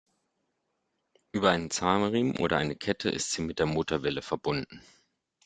[1.31, 4.81] Über einen Zahnriemen oder eine Kette ist sie mit der Motorwelle verbunden.